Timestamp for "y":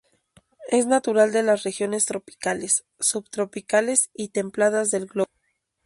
4.15-4.29